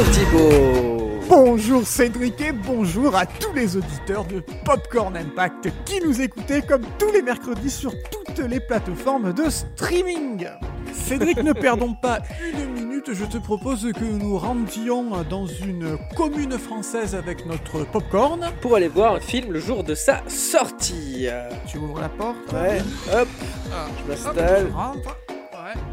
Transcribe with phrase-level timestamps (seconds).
[0.00, 1.20] Bonjour Thibaut.
[1.28, 6.86] Bonjour Cédric et bonjour à tous les auditeurs de Popcorn Impact qui nous écoutaient comme
[6.98, 10.46] tous les mercredis sur toutes les plateformes de streaming.
[10.94, 12.20] Cédric, ne perdons pas
[12.54, 18.50] une minute, je te propose que nous rendions dans une commune française avec notre popcorn.
[18.62, 21.26] Pour aller voir un film le jour de sa sortie.
[21.66, 22.80] Tu ouvres la porte Ouais,
[23.12, 23.28] hop,
[23.70, 24.72] Ah, je m'installe.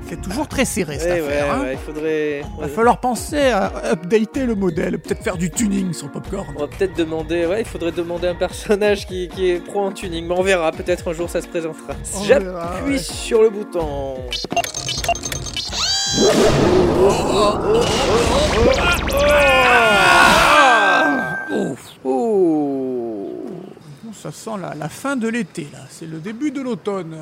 [0.10, 1.46] C'est toujours très serré cette Ouais, affaire.
[1.46, 1.62] ouais, hein.
[1.64, 2.42] ouais, il faudrait.
[2.60, 6.48] Va falloir penser à updater le modèle, peut-être faire du tuning sur le popcorn.
[6.56, 9.92] On va peut-être demander, ouais, il faudrait demander un personnage qui, qui est pro en
[9.92, 11.94] tuning, mais on verra, peut-être un jour ça se présentera.
[12.16, 12.98] On J'appuie ouais.
[12.98, 14.16] sur le bouton.
[22.04, 22.97] Ouh.
[24.22, 27.16] Ça sent la, la fin de l'été là, c'est le début de l'automne.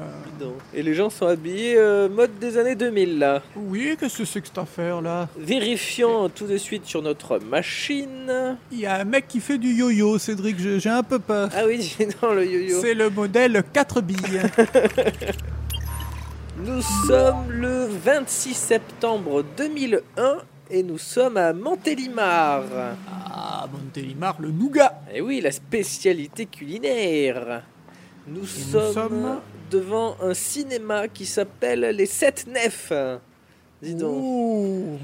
[0.74, 3.42] Et les gens sont habillés euh, mode des années 2000 là.
[3.58, 8.58] Oui, qu'est-ce que c'est que cette affaire là Vérifions tout de suite sur notre machine.
[8.72, 11.50] Il y a un mec qui fait du yo-yo, Cédric, j'ai j'ai un peu peur.
[11.54, 12.80] Ah oui, dis donc le yo-yo.
[12.82, 14.42] C'est le modèle 4 billes.
[16.66, 20.38] Nous sommes le 26 septembre 2001
[20.72, 22.64] et nous sommes à Montélimar.
[23.30, 24.94] ah, Montélimar, le nougat.
[25.16, 27.64] Et oui, la spécialité culinaire.
[28.28, 32.92] Nous, nous sommes, sommes- devant un cinéma qui s'appelle Les Sept Nefs.
[33.82, 34.22] Dis donc.
[34.22, 35.00] Ouh.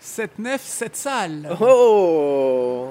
[0.00, 1.56] 7 nefs, 7 salles.
[1.60, 2.88] Oh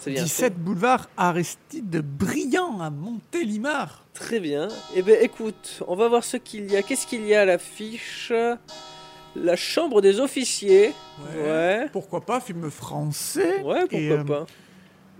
[0.00, 0.22] C'est bien.
[0.24, 4.04] 17 boulevard Aristide Brillant à Montélimar.
[4.12, 4.68] Très bien.
[4.94, 6.82] Eh bien, écoute, on va voir ce qu'il y a.
[6.82, 8.32] Qu'est-ce qu'il y a à l'affiche?
[9.36, 10.92] La chambre des officiers.
[11.36, 11.86] Ouais.
[11.92, 13.62] Pourquoi pas, film français.
[13.62, 14.46] Ouais, pourquoi Et, euh, pas.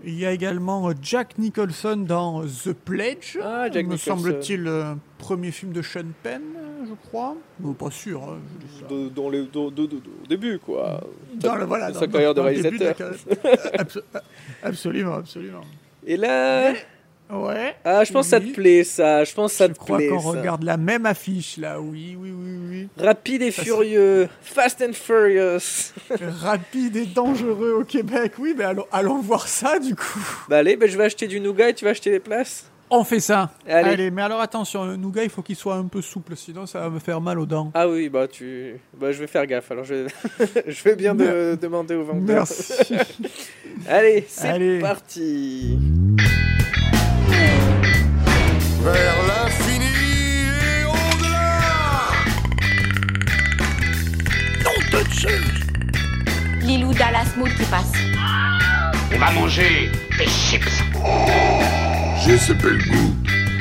[0.03, 3.37] Il y a également euh, Jack Nicholson dans euh, The Pledge.
[3.41, 6.41] Ah, Jack me semble-t-il, euh, premier film de Sean Penn,
[6.87, 7.35] je crois.
[7.59, 8.21] Mais pas sûr.
[8.23, 8.87] hein, je dis ça.
[8.87, 11.01] De- dans les, de- de- au début, quoi.
[11.35, 13.11] Dans le, voilà, dans- carrière de dans début réalisateur.
[13.73, 14.03] Abso-
[14.61, 15.61] absolument, absolument.
[16.05, 16.73] Et là.
[17.31, 17.75] Ouais.
[17.83, 19.23] Ah, je pense que ça te plaît, ça.
[19.23, 20.07] Je pense que ça Je te crois plaît.
[20.09, 22.87] qu'on regarde la même affiche là, oui, oui, oui, oui.
[23.03, 24.29] Rapide et Ça, furieux.
[24.41, 25.91] Fast and Furious.
[26.41, 30.19] Rapide et dangereux au Québec, oui, mais allons, allons voir ça du coup.
[30.49, 32.69] bah, allez, bah, je vais acheter du nougat et tu vas acheter les places.
[32.91, 33.49] On fait ça.
[33.67, 34.11] Allez.
[34.11, 36.89] mais alors attention, le nougat, il faut qu'il soit un peu souple, sinon ça va
[36.91, 37.71] me faire mal aux dents.
[37.73, 38.75] Ah oui, bah, tu.
[38.95, 39.71] Bah, je vais faire gaffe.
[39.71, 40.07] Alors, je,
[40.67, 42.35] je vais bien de- demander au vendeur.
[42.35, 42.73] Merci.
[43.89, 45.79] Allez, c'est parti.
[48.85, 51.59] Vers l'infini et au-delà.
[56.61, 57.93] Lilou Dallas Mood qui passe.
[59.13, 60.83] On va manger des chips.
[62.23, 63.15] J'ai ce bel goût.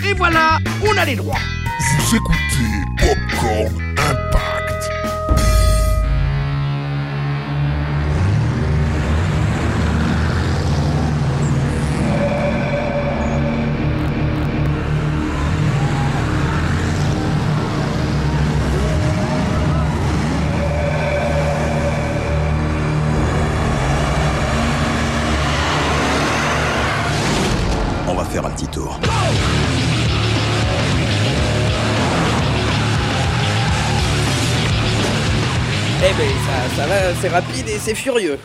[0.07, 1.41] Et voilà, on a les droits.
[1.81, 4.24] Vous écoutez Popcorn
[36.77, 38.39] ça, va, c'est rapide et c'est furieux.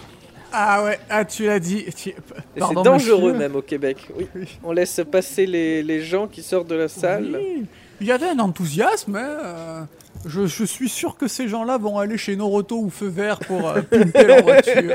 [0.51, 1.85] Ah ouais, ah tu l'as dit.
[1.95, 2.13] Tu-
[2.55, 3.33] C'est dangereux monsieur.
[3.33, 3.97] même au Québec.
[4.17, 4.27] Oui.
[4.63, 7.37] On laisse passer les, les gens qui sortent de la salle.
[7.39, 7.65] Oui,
[8.01, 9.15] Il y avait un enthousiasme.
[9.15, 9.81] hein, euh,
[10.25, 13.69] Je, je suis sûr que ces gens-là vont aller chez Noroto ou Feu Vert pour
[13.69, 14.93] euh, pimper leur voiture.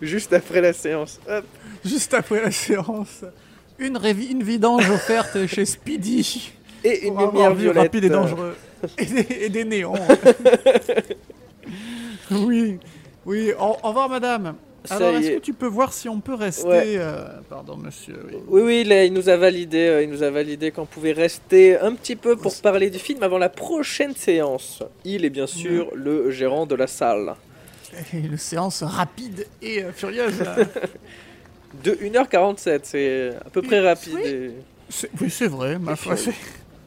[0.00, 1.20] Juste après la séance.
[1.28, 1.44] Hop.
[1.84, 3.24] Juste après la séance.
[3.78, 3.98] Une,
[4.30, 6.52] une vidange offerte chez Speedy.
[6.84, 7.82] Et une lumière violette.
[7.84, 8.56] rapide et dangereux.
[8.98, 9.94] Et des, et des néons.
[12.46, 12.78] oui,
[13.26, 13.52] oui.
[13.58, 14.54] Au, au revoir, madame.
[14.84, 15.34] Ça Alors, est-ce est.
[15.36, 16.94] que tu peux voir si on peut rester Ouais.
[16.96, 18.16] euh, Pardon, monsieur.
[18.26, 18.38] oui.
[18.48, 21.78] Oui, oui, là, il nous a validé, euh, il nous a validé qu'on pouvait rester
[21.78, 24.82] un petit peu pour parler du film avant la prochaine séance.
[25.04, 27.36] Il est bien sûr le gérant de la salle.
[28.12, 30.42] Et une séance rapide et euh, furieuse.
[31.84, 34.14] De 1h47, c'est à peu près rapide.
[34.16, 34.28] Oui.
[34.28, 34.50] et-
[34.88, 36.16] C'est- oui, vrai, ma foi.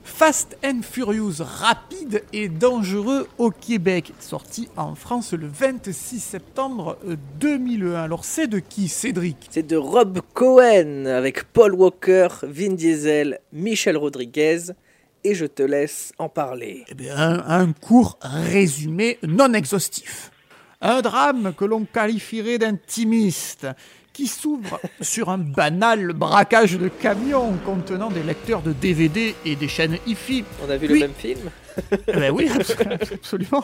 [0.05, 7.17] Fast and Furious, rapide et dangereux au Québec, sorti en France le 26 septembre euh,
[7.39, 7.95] 2001.
[7.95, 9.35] Alors c'est de qui, Cédric?
[9.49, 14.59] C'est de Rob Cohen avec Paul Walker, Vin Diesel, Michel Rodriguez.
[15.23, 16.85] Et je te laisse en parler.
[16.87, 20.31] Eh bien, un, un court résumé non exhaustif.
[20.81, 23.67] Un drame que l'on qualifierait d'intimiste,
[24.15, 29.67] qui s'ouvre sur un banal braquage de camion contenant des lecteurs de DVD et des
[29.67, 30.45] chaînes hi-fi.
[30.65, 31.39] On a vu Puis- le même film
[32.07, 32.50] Eh ben oui,
[33.13, 33.62] absolument.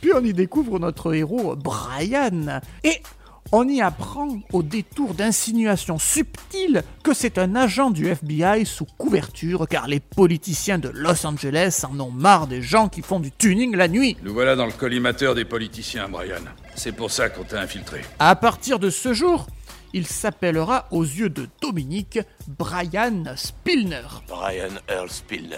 [0.00, 2.60] Puis on y découvre notre héros Brian.
[2.82, 3.02] Et
[3.52, 9.66] on y apprend au détour d'insinuations subtiles que c'est un agent du FBI sous couverture
[9.68, 13.74] car les politiciens de Los Angeles en ont marre des gens qui font du tuning
[13.76, 14.16] la nuit.
[14.22, 16.42] Nous voilà dans le collimateur des politiciens, Brian.
[16.74, 18.02] C'est pour ça qu'on t'a infiltré.
[18.18, 19.46] À partir de ce jour,
[19.92, 24.06] il s'appellera aux yeux de Dominique Brian Spillner.
[24.28, 25.56] Brian Earl Spillner.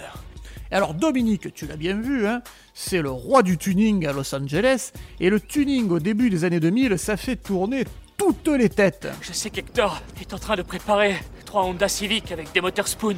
[0.73, 2.41] Alors Dominique, tu l'as bien vu, hein,
[2.73, 6.61] c'est le roi du tuning à Los Angeles, et le tuning au début des années
[6.61, 7.85] 2000, ça fait tourner
[8.17, 9.07] toutes les têtes.
[9.21, 13.17] Je sais qu'Hector est en train de préparer trois Honda Civic avec des moteurs Spoon.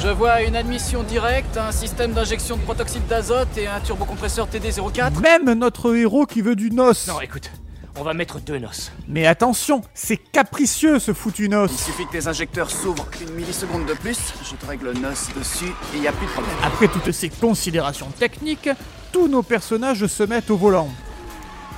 [0.00, 5.20] Je vois une admission directe, un système d'injection de protoxyde d'azote et un turbocompresseur TD04.
[5.20, 7.08] Même notre héros qui veut du noce.
[7.08, 7.50] Non, écoute,
[7.96, 8.92] on va mettre deux noces.
[9.08, 11.76] Mais attention, c'est capricieux ce foutu Il noce.
[11.76, 15.72] suffit que tes injecteurs s'ouvrent une milliseconde de plus, je te règle le noce dessus
[15.94, 16.54] et y a plus de problème.
[16.62, 18.70] Après toutes ces considérations techniques,
[19.12, 20.88] tous nos personnages se mettent au volant.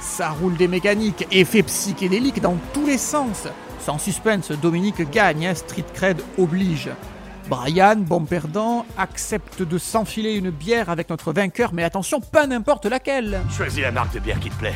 [0.00, 3.48] Ça roule des mécaniques, effets psychédéliques dans tous les sens.
[3.80, 6.90] Sans suspense, Dominique gagne, hein, Street Cred oblige.
[7.48, 12.86] Brian, bon perdant, accepte de s'enfiler une bière avec notre vainqueur, mais attention, pas n'importe
[12.86, 13.40] laquelle.
[13.56, 14.74] Choisis la marque de bière qui te plaît.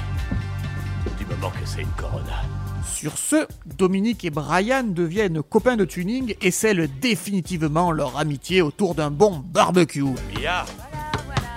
[1.31, 2.43] Du moment que c'est une Corona.
[2.87, 3.47] Sur ce,
[3.79, 9.43] Dominique et Brian deviennent copains de tuning et scellent définitivement leur amitié autour d'un bon
[9.45, 10.03] barbecue.
[10.03, 10.65] Mia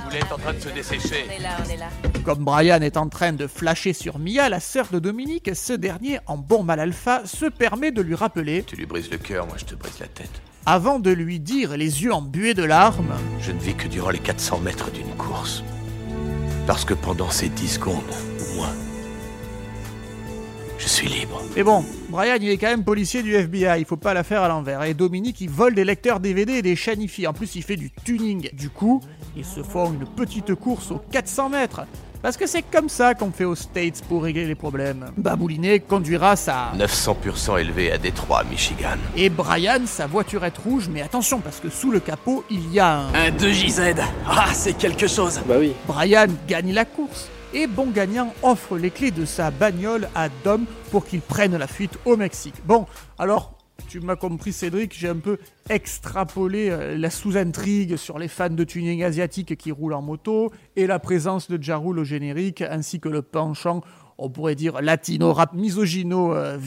[0.05, 1.25] Poulet est en train de se dessécher.
[1.27, 1.87] On est là, on est là.
[2.23, 6.19] Comme Brian est en train de flasher sur Mia, la sœur de Dominique, ce dernier,
[6.27, 9.55] en bon mal alpha, se permet de lui rappeler, Tu lui brises le cœur, moi
[9.57, 10.41] je te brise la tête.
[10.65, 14.19] avant de lui dire les yeux embués de larmes, Je ne vis que durant les
[14.19, 15.63] 400 mètres d'une course.
[16.67, 18.03] Parce que pendant ces 10 secondes,
[18.39, 18.73] ou moins,
[20.83, 21.41] je suis libre.
[21.55, 24.43] Mais bon, Brian il est quand même policier du FBI, il faut pas la faire
[24.43, 24.83] à l'envers.
[24.83, 27.89] Et Dominique il vole des lecteurs DVD et des chaînes En plus il fait du
[28.03, 28.49] tuning.
[28.53, 29.01] Du coup,
[29.37, 31.85] ils se font une petite course aux 400 mètres.
[32.21, 35.05] Parce que c'est comme ça qu'on fait aux States pour régler les problèmes.
[35.17, 36.71] Baboulinet conduira sa...
[36.77, 38.97] 900% élevé à Détroit, Michigan.
[39.17, 42.99] Et Brian sa voiturette rouge, mais attention parce que sous le capot il y a
[42.99, 43.13] un...
[43.13, 43.95] Un 2JZ
[44.25, 45.73] Ah, c'est quelque chose Bah oui.
[45.85, 50.65] Brian gagne la course et bon gagnant offre les clés de sa bagnole à Dom
[50.91, 52.55] pour qu'il prenne la fuite au Mexique.
[52.65, 52.87] Bon,
[53.19, 53.57] alors,
[53.87, 55.37] tu m'as compris Cédric, j'ai un peu
[55.69, 60.87] extrapolé euh, la sous-intrigue sur les fans de tuning asiatique qui roulent en moto et
[60.87, 63.81] la présence de Jarul au générique ainsi que le penchant
[64.17, 66.57] on pourrait dire latino rap misogyno euh,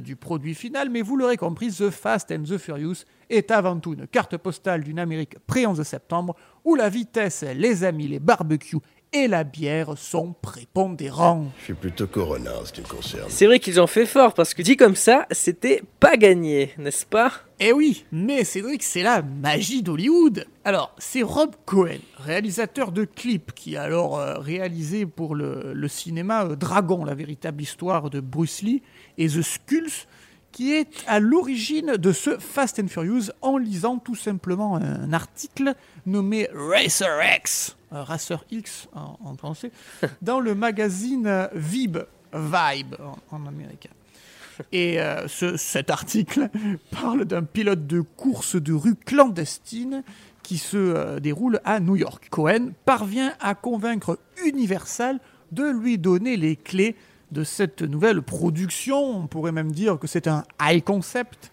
[0.00, 3.94] du produit final, mais vous l'aurez compris, The Fast and the Furious est avant tout
[3.94, 8.78] une carte postale d'une Amérique pré-11 septembre où la vitesse, les amis, les barbecues
[9.14, 11.46] et la bière sont prépondérants.
[11.60, 13.26] Je suis plutôt Corona en ce qui me concerne.
[13.28, 17.06] C'est vrai qu'ils ont fait fort parce que dit comme ça, c'était pas gagné, n'est-ce
[17.06, 17.32] pas?
[17.60, 20.46] Eh oui, mais Cédric, c'est la magie d'Hollywood.
[20.64, 25.88] Alors, c'est Rob Cohen, réalisateur de clips, qui a alors euh, réalisé pour le, le
[25.88, 28.82] cinéma euh, Dragon, la véritable histoire de Bruce Lee,
[29.16, 30.06] et The Skulls,
[30.50, 35.74] qui est à l'origine de ce Fast and Furious en lisant tout simplement un article
[36.06, 39.70] nommé Racer X, Racer X en, français,
[40.22, 41.98] dans le magazine euh, Vib,
[42.32, 42.94] Vibe
[43.30, 43.90] en, en américain.
[44.72, 46.48] Et euh, ce- cet article
[46.90, 50.02] parle d'un pilote de course de rue clandestine
[50.42, 52.28] qui se euh, déroule à New York.
[52.30, 55.18] Cohen parvient à convaincre Universal
[55.52, 56.96] de lui donner les clés
[57.32, 59.18] de cette nouvelle production.
[59.18, 61.50] On pourrait même dire que c'est un high concept.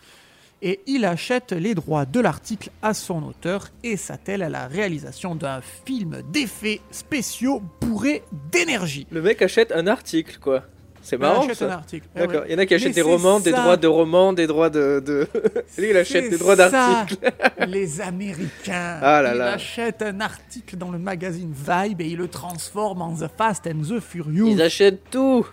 [0.64, 5.34] Et il achète les droits de l'article à son auteur et s'attelle à la réalisation
[5.34, 9.08] d'un film d'effets spéciaux bourré d'énergie.
[9.12, 10.64] Le mec achète un article, quoi.
[11.02, 11.66] C'est Il marrant achète ça.
[11.66, 12.08] un article.
[12.16, 12.44] Eh D'accord.
[12.48, 15.02] Il y en a qui achètent des romans, des droits de romans, des droits de.
[15.04, 15.28] de...
[15.80, 17.18] Lui, il achète des droits d'articles.
[17.68, 19.00] les Américains.
[19.02, 19.54] Ah là il là.
[19.54, 23.82] achète un article dans le magazine Vibe et il le transforme en The Fast and
[23.82, 24.48] the Furious.
[24.48, 25.48] Ils achètent tout.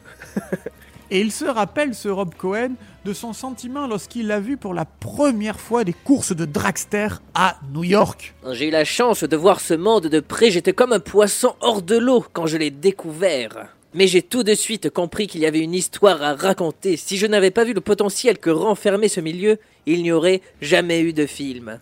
[1.11, 2.73] Et il se rappelle, ce Rob Cohen,
[3.09, 7.59] de son sentiment lorsqu'il l'a vu pour la première fois des courses de dragster à
[7.73, 8.35] New York.
[8.53, 11.81] J'ai eu la chance de voir ce monde de près, j'étais comme un poisson hors
[11.81, 13.75] de l'eau quand je l'ai découvert.
[13.95, 16.99] Mais j'ai tout de suite compris qu'il y avait une histoire à raconter.
[16.99, 21.00] Si je n'avais pas vu le potentiel que renfermait ce milieu, il n'y aurait jamais
[21.00, 21.79] eu de film.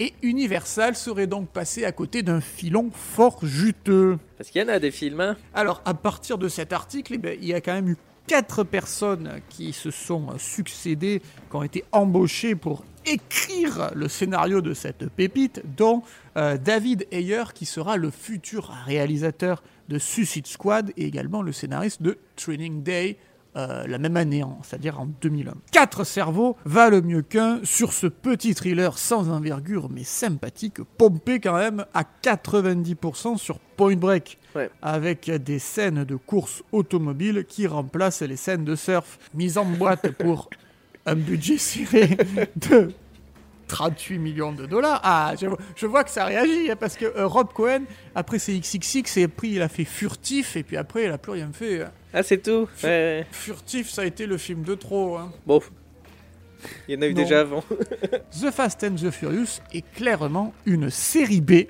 [0.00, 4.18] Et Universal serait donc passé à côté d'un filon fort juteux.
[4.36, 5.36] Parce qu'il y en a des films, hein.
[5.54, 8.64] Alors, à partir de cet article, eh ben, il y a quand même eu quatre
[8.64, 15.08] personnes qui se sont succédées, qui ont été embauchées pour écrire le scénario de cette
[15.08, 16.02] pépite, dont
[16.36, 22.02] euh, David Ayer, qui sera le futur réalisateur de Suicide Squad et également le scénariste
[22.02, 23.16] de Training Day,
[23.56, 25.54] euh, la même année, en- c'est-à-dire en 2001.
[25.72, 31.56] Quatre cerveaux valent mieux qu'un sur ce petit thriller sans envergure mais sympathique, pompé quand
[31.56, 34.70] même à 90% sur Point Break, Ouais.
[34.82, 40.10] avec des scènes de course automobile qui remplacent les scènes de surf, mises en boîte
[40.12, 40.48] pour
[41.06, 42.16] un budget serré
[42.56, 42.90] de
[43.68, 45.00] 38 millions de dollars.
[45.02, 47.82] Ah, je, je vois que ça réagit, hein, parce que euh, Rob Cohen,
[48.14, 51.50] après ses XXX, et il a fait Furtif, et puis après il a plus rien
[51.52, 51.82] fait.
[51.82, 51.90] hein.
[52.14, 53.26] Ah, c'est tout ouais.
[53.30, 55.16] Furtif, ça a été le film de trop.
[55.16, 55.32] hein.
[55.46, 55.60] Bon.
[56.88, 57.22] Il y en a eu Non.
[57.22, 57.62] déjà avant.
[58.40, 61.66] The Fast and the Furious est clairement une série B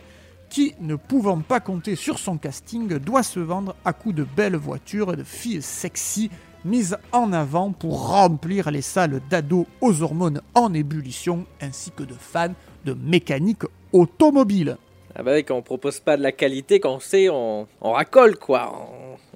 [0.49, 4.55] qui, ne pouvant pas compter sur son casting, doit se vendre à coups de belles
[4.57, 6.31] voitures et de filles sexy
[6.67, 12.15] mises en avant pour remplir les salles d'ados aux hormones en ébullition ainsi que de
[12.15, 12.53] fans
[12.85, 14.77] de mécanique automobile.
[15.15, 17.93] Ah bah oui, quand on propose pas de la qualité, quand on sait, on, on
[17.93, 18.73] racole quoi.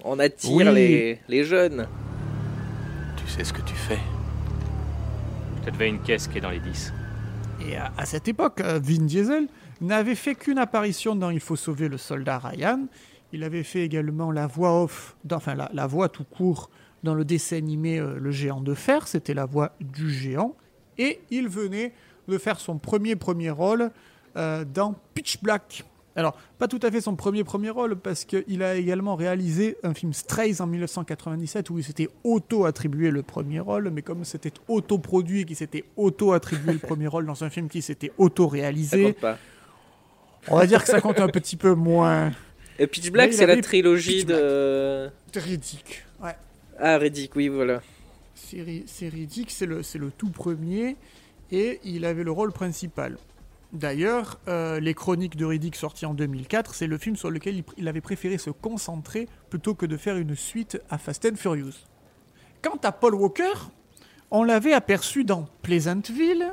[0.05, 0.75] On, on attire Oui.
[0.75, 1.87] les, les jeunes.
[3.17, 3.99] Tu sais ce que tu fais
[5.61, 6.93] Je te devais une caisse qui est dans les 10.
[7.69, 9.47] Et à, à cette époque, euh, Vin Diesel
[9.81, 12.81] n'avait fait qu'une apparition dans Il faut sauver le soldat Ryan.
[13.33, 16.69] Il avait fait également la voix off, enfin la, la voix tout court
[17.03, 20.55] dans le dessin animé euh, Le géant de fer, c'était la voix du géant.
[20.99, 21.93] Et il venait
[22.29, 23.91] de faire son premier premier rôle
[24.37, 25.85] euh, dans Pitch Black.
[26.17, 29.95] Alors, pas tout à fait son premier premier rôle, parce qu'il a également réalisé un
[29.95, 35.43] film Strays en 1997 où il s'était auto-attribué le premier rôle, mais comme c'était auto-produit
[35.43, 39.17] et qu'il s'était auto-attribué le premier rôle dans un film qui s'était auto-réalisé,
[40.49, 42.33] on va dire que ça compte un petit peu moins.
[42.79, 45.11] Et Pitch Black, c'est la trilogie Pitch de.
[45.35, 46.05] Riddick.
[46.23, 46.35] Ouais.
[46.81, 47.83] Ah, Reddick, oui, voilà.
[48.35, 50.97] C'est ri- c'est le, le tout premier,
[51.51, 53.19] et il avait le rôle principal.
[53.73, 57.87] D'ailleurs, euh, les chroniques de Riddick sorties en 2004, c'est le film sur lequel il
[57.89, 61.75] avait préféré se concentrer plutôt que de faire une suite à Fast and Furious.
[62.63, 63.53] Quant à Paul Walker,
[64.31, 66.53] on l'avait aperçu dans Pleasantville,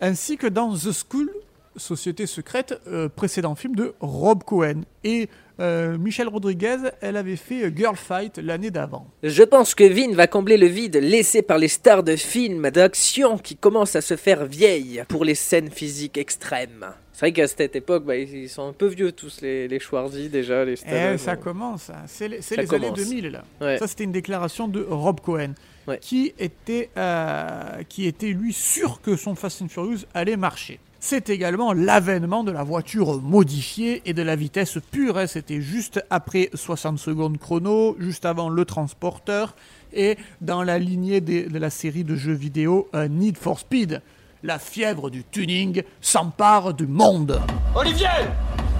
[0.00, 1.30] ainsi que dans The School,
[1.76, 4.80] Société secrète, euh, précédent film de Rob Cohen.
[5.04, 5.28] Et
[5.60, 9.06] euh, Michelle Rodriguez, elle avait fait euh, Girl Fight l'année d'avant.
[9.22, 13.38] Je pense que Vin va combler le vide laissé par les stars de films d'action
[13.38, 16.86] qui commencent à se faire vieilles pour les scènes physiques extrêmes.
[17.12, 20.28] C'est vrai qu'à cette époque, bah, ils sont un peu vieux tous, les, les Schwarzy
[20.28, 21.18] déjà, les Eh, Stallone.
[21.18, 22.04] ça commence, hein.
[22.06, 22.84] c'est les, les commence.
[22.86, 23.44] années 2000 là.
[23.60, 23.78] Ouais.
[23.78, 25.54] Ça c'était une déclaration de Rob Cohen,
[25.88, 25.98] Ouais.
[26.00, 30.78] qui était, euh, qui était lui sûr que son Fast and Furious allait marcher.
[31.00, 35.16] C'est également l'avènement de la voiture modifiée et de la vitesse pure.
[35.16, 35.26] hein.
[35.28, 39.54] C'était juste après 60 secondes chrono, juste avant le transporteur,
[39.92, 44.02] et dans la lignée de la série de jeux vidéo euh, Need for Speed.
[44.42, 47.40] La fièvre du tuning s'empare du monde.
[47.74, 48.06] Olivier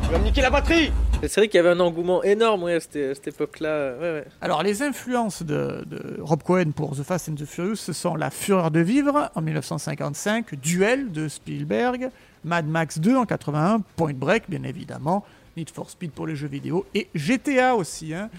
[0.05, 0.91] Tu vas me niquer la batterie
[1.23, 3.95] C'est vrai qu'il y avait un engouement énorme à cette, époque-là.
[4.01, 4.25] Ouais.
[4.41, 5.85] Alors, les influences de,
[6.21, 9.43] Rob Cohen pour The Fast and the Furious, ce sont La Fureur de Vivre en
[9.43, 12.11] 1955, Duel de Spielberg,
[12.45, 15.25] Mad Max 2 en 81, Point Break bien évidemment,
[15.57, 18.31] Need for Speed pour les jeux vidéo, et GTA aussi, hein,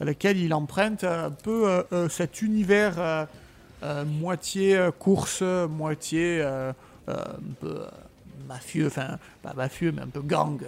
[0.00, 3.24] à laquelle il emprunte un peu euh, euh, cet univers euh,
[3.82, 6.72] euh, moitié euh, course, moitié euh,
[7.08, 7.86] euh, un peu euh,
[8.48, 10.66] mafieux, enfin pas mafieux mais un peu gang, dans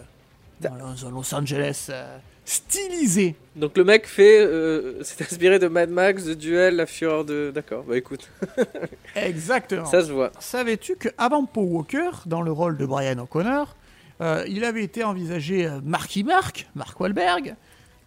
[0.63, 3.35] Los- Los Angeles euh, stylisé.
[3.57, 7.51] Donc le mec fait, euh, s'est inspiré de Mad Max, de Duel, La Fureur de...
[7.55, 8.29] D'accord, bah écoute,
[9.15, 9.85] Exactement.
[9.87, 10.33] ça se voit.
[10.39, 13.75] Savais-tu qu'avant Paul Walker, dans le rôle de Brian O'Connor,
[14.21, 17.55] euh, il avait été envisagé euh, Marky Mark, Mark Wahlberg,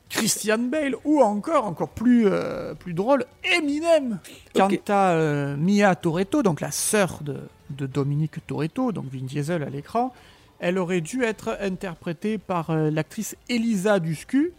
[0.09, 4.19] Christian Bale ou encore, encore plus, euh, plus drôle, Eminem.
[4.55, 4.81] Quant Ok.
[4.89, 7.37] à euh, Mia Toretto, donc la sœur de,
[7.69, 10.11] de Dominique Toretto, donc Vin Diesel à l'écran,
[10.59, 14.51] elle aurait dû être interprétée par euh, l'actrice Elisa Duscu,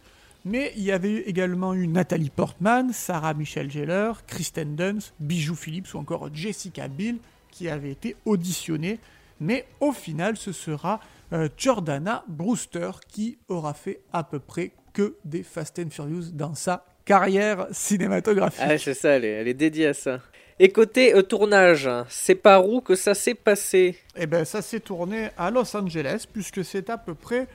[0.45, 5.92] mais il y avait également eu Nathalie Portman, Sarah Michelle Gellar, Kristen Dunst, Bijou Phillips
[5.95, 7.16] ou encore Jessica Biel
[7.50, 8.99] qui avaient été auditionnées.
[9.40, 11.00] Mais au final, ce sera
[11.33, 16.54] euh, Jordana Brewster qui aura fait à peu près que des Fast and Furious dans
[16.54, 18.62] sa carrière cinématographique.
[18.66, 20.21] Ah, c'est ça, elle est dédiée à ça.
[20.62, 24.81] Et côté euh, tournage, c'est par où que ça s'est passé Eh ben, ça s'est
[24.81, 27.49] tourné à Los Angeles, puisque c'est à peu près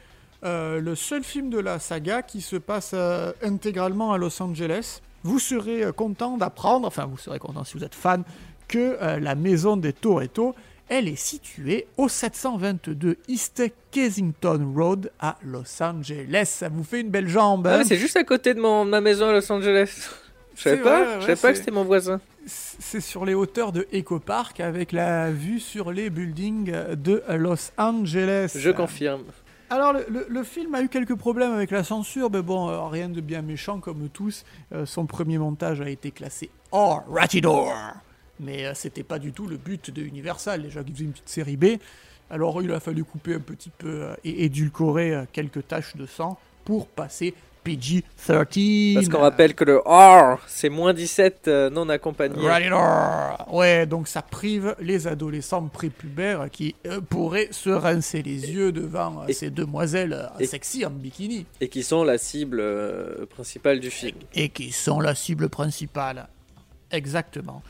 [0.44, 5.02] euh, le seul film de la saga qui se passe euh, intégralement à Los Angeles.
[5.22, 8.24] Vous serez content d'apprendre, enfin vous serez content si vous êtes fan,
[8.68, 10.56] que la maison des Toretto,
[10.90, 16.46] elle est située au 722 East Kensington Road à Los Angeles.
[16.46, 19.02] Ça vous fait une belle jambe, Ah, hein c'est juste à côté de mon, ma
[19.02, 20.10] maison à Los Angeles.
[20.56, 22.22] Je savais pas, vrai, je savais pas que c'était mon voisin.
[22.48, 27.72] C'est sur les hauteurs de Echo Park avec la vue sur les buildings de Los
[27.78, 28.56] Angeles.
[28.56, 29.24] Je confirme.
[29.72, 32.84] Alors, le, le- le film a eu quelques problèmes avec la censure, mais bon, euh,
[32.88, 34.46] rien de bien méchant comme tous.
[34.74, 37.74] Euh, son premier montage a été classé hors rated R.
[38.40, 41.30] Mais euh, c'était pas du tout le but de Universal, déjà qu'ils faisaient une petite
[41.30, 41.66] série B.
[42.30, 46.38] Alors, il a fallu couper un petit peu euh, et édulcorer quelques taches de sang
[46.64, 47.34] pour passer
[47.66, 48.94] PG-13.
[48.96, 52.36] Parce qu'on rappelle que le R, c'est moins 17 euh, non accompagné.
[53.52, 59.22] Ouais, donc ça prive les adolescents prépubères qui euh, pourraient se rincer les yeux devant
[59.24, 61.46] euh, Et- ces demoiselles euh, et- sexy en bikini.
[61.62, 62.64] Et qui sont la cible
[63.28, 64.18] principale du film.
[64.34, 66.28] et qui sont la cible principale.
[66.92, 67.62] Exactement.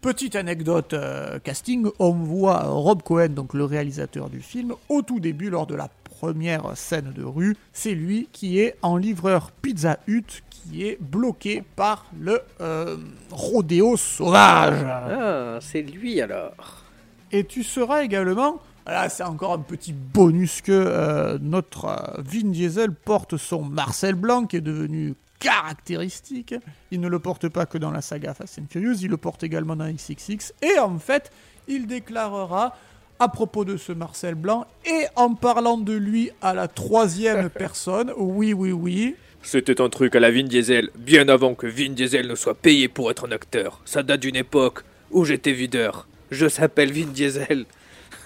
[0.00, 0.96] Petite anecdote
[1.44, 5.76] casting, on voit Rob Cohen, donc le réalisateur du film, au tout début lors de
[5.76, 5.88] la
[6.22, 7.56] première scène de rue.
[7.72, 12.96] C'est lui qui est en livreur Pizza Hut, qui est bloqué par le euh,
[13.32, 14.84] rodéo sauvage.
[14.86, 16.84] Ah, c'est lui alors.
[17.32, 22.50] Et tu seras également, là c'est encore un petit bonus que euh, notre euh, Vin
[22.50, 26.54] Diesel porte son Marcel Blanc qui est devenu caractéristique.
[26.92, 29.42] Il ne le porte pas que dans la saga Fast and Furious, il le porte
[29.42, 30.52] également dans XXX.
[30.62, 31.32] Et en fait,
[31.66, 32.76] il déclarera
[33.22, 38.12] à propos de ce Marcel Blanc et en parlant de lui à la troisième personne,
[38.16, 42.26] oui, oui, oui, C'était un truc à la Vin Diesel, bien avant que Vin Diesel
[42.28, 43.80] ne soit payé pour être un acteur.
[43.84, 46.06] Ça date d'une époque où j'étais videur.
[46.30, 47.64] Je s'appelle Vin Diesel.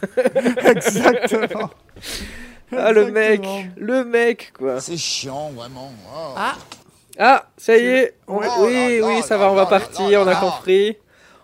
[0.64, 1.70] exactement.
[2.76, 3.42] Ah, le mec,
[3.76, 4.80] le mec, quoi.
[4.80, 5.92] C'est chiant, vraiment.
[6.14, 6.32] Oh.
[6.36, 6.56] Ah,
[7.18, 8.14] Ah, ça y est.
[8.28, 10.96] on- Oh oui, oui, ça va, on va partir, on a compris.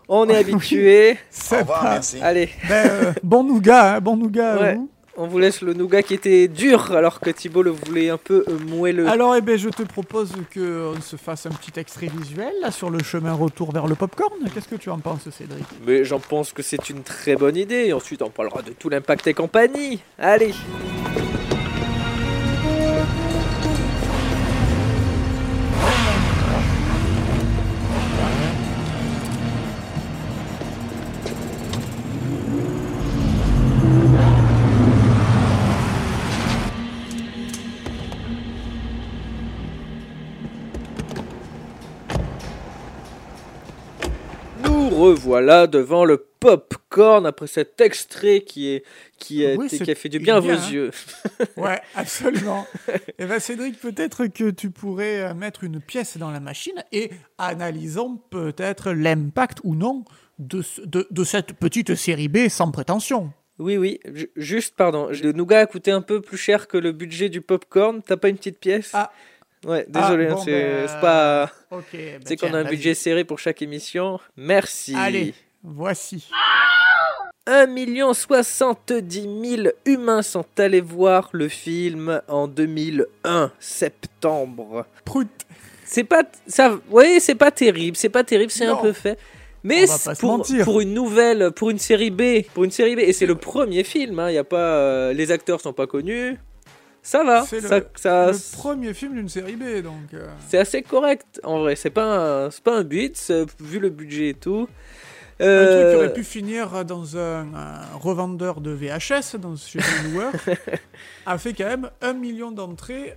[0.09, 1.19] On est habitué.
[1.31, 2.19] c'est Au revoir, merci.
[2.23, 4.75] Allez, Ben, euh, bon nougat, hein, bon nougat à Ouais.
[4.75, 4.89] vous.
[5.17, 8.45] on vous laisse le nougat qui était dur alors que Thibaut le voulait un peu
[8.49, 9.07] euh, moelleux.
[9.09, 12.91] Alors, eh ben, je te propose qu'on se fasse un petit extrait visuel là, sur
[12.91, 14.33] le chemin retour vers le popcorn.
[14.53, 15.65] Qu'est-ce que tu en penses, Cédric?
[15.87, 17.87] Mais j'en pense que c'est une très bonne idée.
[17.87, 20.01] Et ensuite, on parlera de tout l'impact et compagnie.
[20.19, 20.53] Allez.
[45.33, 48.85] Revoilà devant le popcorn après cet extrait qui, est,
[49.19, 50.71] qui, a, Oui, été- c'est qui a fait du bien à vos hein.
[50.71, 50.91] yeux.
[51.57, 52.67] Ouais, absolument.
[53.19, 57.11] eh ben, Cédric, peut-être que tu pourrais euh, mettre une pièce dans la machine et
[57.39, 60.05] analysons peut-être l'impact ou non
[60.39, 63.33] de, de, de cette petite série B sans prétention.
[63.59, 66.93] Oui, oui, ju- juste, pardon, le nougat a coûté un peu plus cher que le
[66.93, 68.03] budget du popcorn.
[68.03, 68.91] T'as pas une petite pièce?
[68.93, 69.11] Ah.
[69.65, 71.53] Ouais, désolé, Ah, hein, bon, c'est ben, pas.
[71.71, 71.85] Ok.
[71.93, 74.19] ben C'est qu'on a un budget serré pour chaque émission.
[74.37, 74.95] Merci.
[74.97, 76.29] Allez, voici.
[77.47, 77.67] 1
[78.13, 84.87] 070 000 humains sont allés voir le film en 2001, septembre.
[85.05, 85.29] Prout.
[85.85, 86.79] C'est pas ça,
[87.19, 89.19] c'est pas terrible, c'est pas terrible, c'est un peu fait.
[89.65, 89.85] Mais
[90.21, 93.37] pour, pour une nouvelle, pour une série B, pour une série B, et c'est le
[93.37, 96.37] premier film, hein, y a pas, euh, les acteurs sont pas connus,
[97.03, 100.15] ça va, C'est le- ça, ça- le premier film d'une série B, donc.
[100.15, 103.79] euh, c'est assez correct en vrai, c'est pas, un- c'est pas un but, c'est- vu
[103.81, 104.69] le budget et tout.
[105.41, 109.81] Un truc Euh, qui aurait pu finir dans un, un revendeur de VHS dans, chez
[109.81, 110.29] Viewer
[111.27, 113.17] a fait quand même un million d'entrées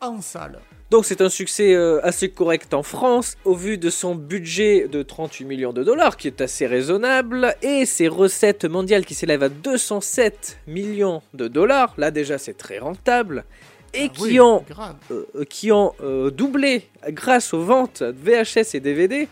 [0.00, 0.60] en salle.
[0.90, 5.02] Donc c'est un succès euh, assez correct en France au vu de son budget de
[5.02, 9.50] 38 millions de dollars qui est assez raisonnable et ses recettes mondiales qui s'élèvent à
[9.50, 11.92] 207 millions de dollars.
[11.98, 13.44] Là déjà c'est très rentable
[13.92, 14.94] et Ah qui oui, ont grave.
[15.10, 19.28] euh, qui ont euh, doublé grâce aux ventes de VHS et DVD.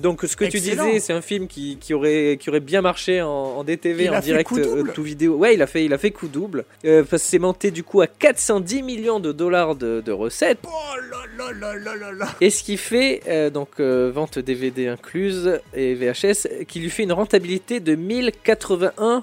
[0.00, 0.84] Donc ce que Excellent.
[0.84, 4.04] tu disais, c'est un film qui, qui aurait, qui aurait bien marché en, en DTV,
[4.04, 5.36] Il en direct, euh, tout vidéo.
[5.36, 6.64] Ouais, il a fait, il a fait coup double.
[6.84, 10.58] Euh, parce que c'est monté du coup à 410 millions de dollars de, de recettes.
[10.64, 10.70] Oh
[11.10, 14.88] là là là là là là Et ce qui fait, euh, donc euh, vente DVD
[14.88, 19.22] incluse et VHS, qui lui fait une rentabilité de 1081%.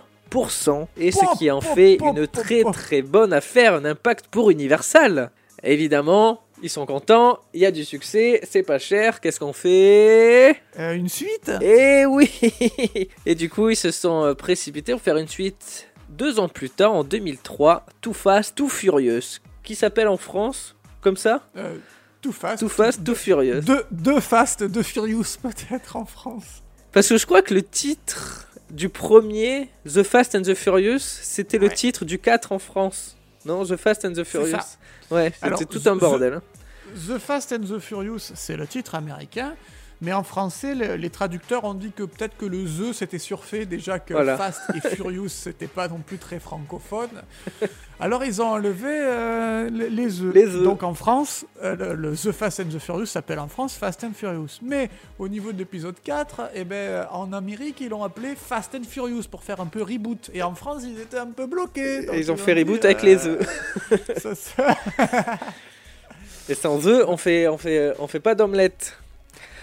[0.98, 5.32] Et ce qui en fait une très très bonne affaire, un impact pour Universal.
[5.64, 10.56] Évidemment, ils sont contents, il y a du succès, c'est pas cher, qu'est-ce qu'on fait?
[10.80, 11.52] Euh, Une suite?
[11.62, 12.30] Eh oui
[13.26, 16.70] Et du coup, ils se sont euh, précipités pour faire une suite deux ans plus
[16.70, 21.48] tard, en 2003, Too Fast, Too Furious, qui s'appelle en France comme ça?
[21.58, 21.78] Euh,
[22.22, 22.60] Too Fast.
[22.60, 23.62] Too Fast, Too Furious.
[23.62, 26.62] Deux, deux Fast, deux Furious peut-être en France.
[26.92, 31.58] Parce que je crois que le titre du premier, The Fast and the Furious, c'était
[31.58, 33.18] le titre du 4 en France.
[33.46, 34.58] Non, The Fast and the Furious.
[35.10, 36.42] Ouais, c'était tout un bordel.
[36.96, 39.54] The Fast and the Furious, c'est le titre américain.
[40.04, 43.68] Mais en français, le- les traducteurs ont dit que peut-être que le The s'était surfait
[43.68, 44.36] déjà que Voilà.
[44.36, 47.10] Fast et Furious c'était pas non plus très francophone.
[48.00, 50.34] Alors ils ont enlevé euh, les, The.
[50.34, 50.64] Les The.
[50.64, 54.04] Donc en France, euh, le, le The Fast and the Furious s'appelle en France Fast
[54.04, 54.58] and Furious.
[54.64, 58.74] Mais au niveau de l'épisode 4, eh ben, euh, en Amérique, ils l'ont appelé Fast
[58.74, 60.32] and Furious pour faire un peu reboot.
[60.34, 62.08] Et en France, ils étaient un peu bloqués.
[62.18, 63.48] Ils ont fait reboot avec les œufs.
[64.18, 64.76] ça, ça-
[66.50, 68.98] Et sans œufs, on fait, on fait, on fait pas d'omelette.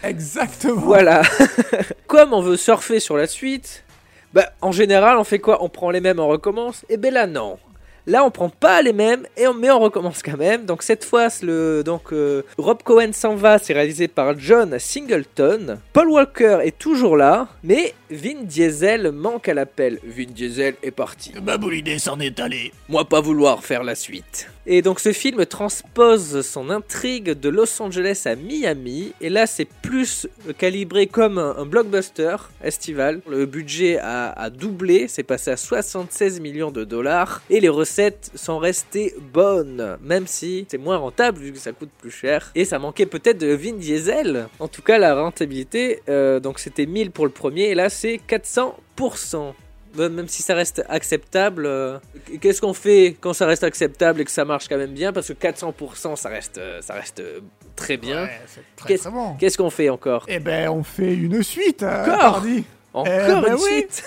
[0.03, 0.81] Exactement.
[0.81, 1.23] Voilà.
[2.07, 3.85] Comme on veut surfer sur la suite,
[4.33, 5.63] bah, en général, on fait quoi?
[5.63, 7.59] On prend les mêmes, on recommence Et ben là, non.
[8.07, 10.65] Là, on prend pas les mêmes, et on, mais on recommence quand même.
[10.65, 14.79] Donc cette fois, c'est le donc euh, Rob Cohen s'en va, c'est réalisé par John
[14.79, 15.79] Singleton.
[15.93, 19.99] Paul Walker est toujours là, mais Vin Diesel manque à l'appel.
[20.05, 21.35] Vin Diesel est parti.
[21.43, 22.73] Ma boule s'en est allée.
[22.89, 24.49] Moi pas vouloir faire la suite.
[24.71, 29.15] Et donc ce film transpose son intrigue de Los Angeles à Miami.
[29.23, 30.29] Et là c'est plus
[30.59, 33.23] calibré comme un, blockbuster estival.
[33.27, 37.41] Le budget a, a doublé, c'est passé à 76 millions de dollars.
[37.49, 39.97] Et les recettes sont restées bonnes.
[40.03, 42.53] Même si c'est moins rentable vu que ça coûte plus cher.
[42.55, 44.49] Et ça manquait peut-être de Vin Diesel.
[44.59, 47.71] En tout cas la rentabilité, euh, donc c'était 1000 pour le premier.
[47.71, 49.55] Et là c'est 400%.
[50.01, 51.99] Euh, Même si ça reste acceptable, euh,
[52.41, 55.13] qu'est-ce qu'on fait quand ça reste acceptable et que ça marche quand même bien?
[55.13, 57.41] Parce que 400%, ça reste, euh, ça reste euh,
[57.77, 58.25] très bien.
[58.25, 58.41] Ouais,
[58.87, 59.37] Qu'est-ce bon.
[59.65, 60.25] qu'on fait encore?
[60.29, 61.83] Eh ben, on fait une suite.
[61.83, 62.19] euh, Encore?
[62.19, 62.65] Pardi.
[62.95, 63.61] Encore Eh ben une oui.
[63.89, 64.05] suite?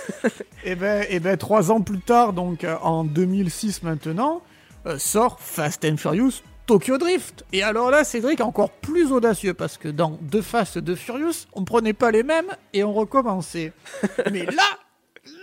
[0.66, 4.42] Et ben, et ben, trois ans plus tard, donc euh, en 2006 maintenant,
[4.88, 7.44] euh, sort Fast and Furious Tokyo Drift.
[7.54, 11.64] Et alors là, Cédric encore plus audacieux parce que dans deux Fast, deux Furious, on
[11.66, 13.74] prenait pas les mêmes et on recommençait.
[14.32, 14.64] Mais là,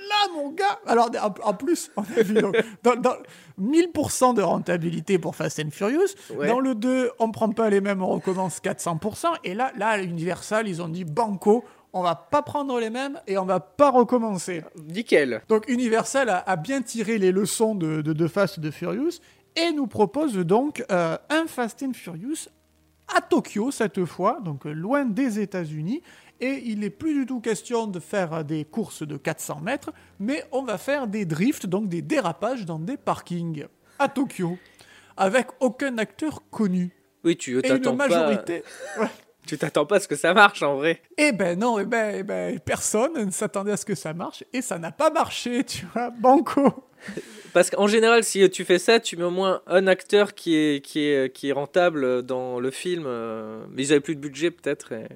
[0.09, 3.17] là, mon gars, alors en, en plus, on a vu donc, dans, dans
[3.61, 6.15] 1000% de rentabilité pour Fast and Furious.
[6.35, 6.49] Ouais.
[6.49, 9.27] Dans le 2, on prend pas les mêmes, on recommence 400%.
[9.45, 11.65] Et là, là, à Universal, ils ont dit banco.
[11.93, 14.63] On va pas prendre les mêmes et on va pas recommencer.
[14.89, 15.43] Nickel.
[15.49, 19.21] Donc Universal a, a bien tiré les leçons de, de, de Fast de Furious
[19.57, 22.49] et nous propose donc euh, un Fast and Furious
[23.17, 26.03] à Tokyo cette fois, donc loin des États-Unis.
[26.41, 30.45] Et il n'est plus du tout question de faire des courses de 400 mètres, mais
[30.53, 33.65] on va faire des drifts, donc des dérapages dans des parkings
[33.99, 34.57] à Tokyo,
[35.17, 36.91] avec aucun acteur connu.
[37.25, 38.09] Oui, tu t'attends pas.
[38.09, 38.63] majorité.
[39.01, 39.09] Ouais.
[39.47, 41.01] Tu t'attends pas à ce que ça marche en vrai.
[41.17, 44.45] Eh ben non, eh ben, eh ben, personne ne s'attendait à ce que ça marche,
[44.53, 46.85] et ça n'a pas marché, tu vois, banco.
[47.55, 50.85] Parce qu'en général, si tu fais ça, tu mets au moins un acteur qui est,
[50.85, 53.05] qui est, qui est rentable dans le film.
[53.07, 54.93] euh, Mais ils avaient plus de budget peut-être.
[54.93, 55.09] et-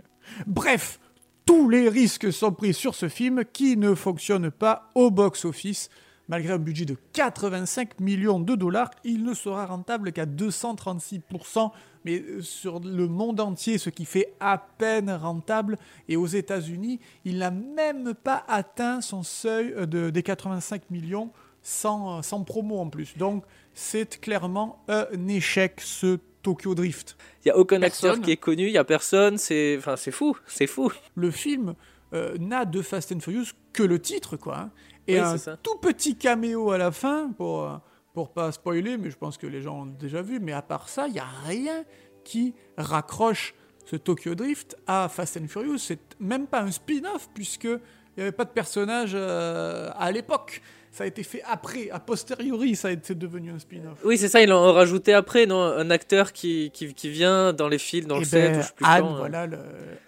[0.46, 0.98] Bref,
[1.44, 5.90] tous les risques sont pris sur ce film qui ne fonctionne pas au box-office.
[6.28, 11.70] Malgré un budget de 85 millions de dollars, il ne sera rentable qu'à 236%,
[12.04, 15.78] mais euh, sur le monde entier, ce qui fait à peine rentable.
[16.08, 21.32] Et aux États-Unis, il n'a même pas atteint son seuil euh, de, des 85 millions
[21.60, 23.16] sans, euh, sans promo en plus.
[23.18, 27.16] Donc, c'est clairement un échec, ce Tokyo Drift.
[27.44, 28.10] Il y a aucun Personne.
[28.10, 29.38] acteur qui est connu, il y a personne.
[29.38, 30.90] C'est, enfin, c'est fou, c'est fou.
[31.14, 31.74] le film
[32.14, 34.58] euh, n'a de Fast and Furious que le titre, quoi.
[34.58, 34.70] hein.
[35.08, 35.56] Et Oui, un ça.
[35.56, 37.76] tout petit caméo à la fin, pour, euh,
[38.14, 40.38] pour pas spoiler, mais je pense que les gens l'ont déjà vu.
[40.40, 41.84] Mais à part ça, il n'y a rien
[42.24, 45.78] qui raccroche ce Tokyo Drift à Fast and Furious.
[45.78, 47.80] C'est même pas un spin-off, puisque il
[48.18, 50.62] n'y avait pas de personnage euh, à l'époque.
[50.92, 53.98] Ça a été fait après, a posteriori, ça a été devenu un spin-off.
[54.04, 57.68] Oui, c'est ça, ils l'ont rajouté après, non Un acteur qui, qui, qui vient dans
[57.68, 59.14] les films, dans Et le 7, ben, sais plus Anne, hein.
[59.16, 59.58] voilà, le,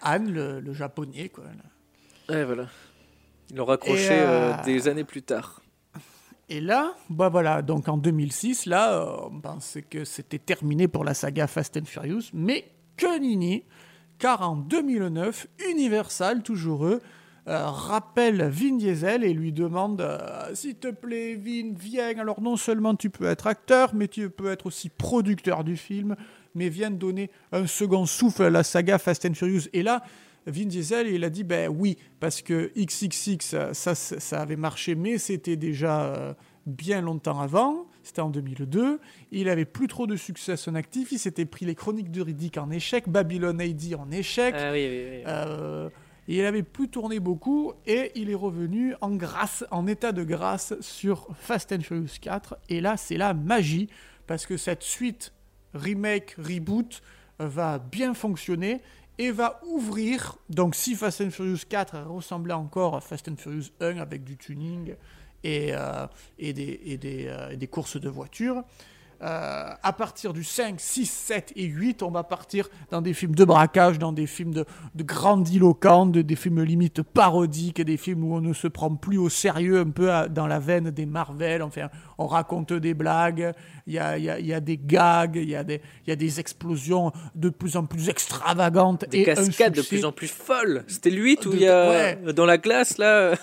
[0.01, 1.43] Anne, le, le japonais, quoi.
[1.45, 2.35] là.
[2.35, 2.67] Ouais, voilà.
[3.49, 5.61] Ils l'ont raccroché euh, euh, des années plus tard.
[6.49, 11.03] Et là, bah voilà, donc en 2006, là, euh, on pensait que c'était terminé pour
[11.03, 12.65] la saga Fast and Furious, mais
[12.97, 13.63] que nini,
[14.19, 17.01] car en 2009, Universal, toujours eux,
[17.47, 22.17] euh, rappelle Vin Diesel et lui demande euh, S'il te plaît, Vin, viens.
[22.17, 26.15] Alors, non seulement tu peux être acteur, mais tu peux être aussi producteur du film,
[26.55, 29.67] mais viens donner un second souffle à la saga Fast and Furious.
[29.73, 30.03] Et là,
[30.47, 35.17] Vin Diesel, il a dit ben oui, parce que XXX, ça, ça, avait marché, mais
[35.17, 36.33] c'était déjà euh,
[36.65, 37.85] bien longtemps avant.
[38.03, 38.99] C'était en 2002.
[39.31, 41.11] Il avait plus trop de succès à son actif.
[41.11, 44.53] Il s'était pris les chroniques de Riddick en échec, Babylon AD en échec.
[44.55, 45.23] Ah oui, oui, oui.
[45.25, 45.89] Euh,
[46.27, 50.73] il avait plus tourné beaucoup et il est revenu en grâce, en état de grâce
[50.81, 52.57] sur Fast and Furious 4.
[52.69, 53.89] Et là, c'est la magie
[54.25, 55.33] parce que cette suite
[55.73, 57.01] remake, reboot
[57.41, 58.81] euh, va bien fonctionner
[59.17, 60.37] et va ouvrir.
[60.49, 64.35] Donc, si Fast and Furious 4 ressemblait encore à Fast and Furious 1 avec du
[64.35, 64.95] tuning
[65.43, 66.07] et, euh, euh,
[66.39, 68.63] et des courses de voitures,
[69.21, 73.35] euh, à partir du 5, 6, 7 et 8, on va partir dans des films
[73.35, 78.23] de braquage, dans des films de, de grandiloquents, de- des films limite parodiques, des films
[78.23, 81.05] où on ne se prend plus au sérieux, un peu à- dans la veine des
[81.05, 81.61] Marvel.
[81.61, 83.51] Enfin, on raconte des blagues,
[83.87, 85.81] il y a, il y a- il y a des gags, il y, a des-
[86.05, 89.05] il y a des explosions de plus en plus extravagantes.
[89.09, 90.83] Des et cascades de plus en plus folles.
[90.87, 91.89] C'était le 8 où il y a
[92.25, 92.33] ouais.
[92.33, 93.33] dans la glace là.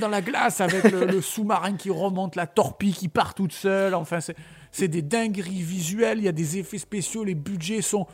[0.00, 3.94] Dans la glace avec le, le sous-marin qui remonte, la torpille qui part toute seule.
[3.94, 4.36] Enfin, c'est,
[4.72, 6.18] c'est des dingueries visuelles.
[6.18, 7.24] Il y a des effets spéciaux.
[7.24, 8.06] Les budgets sont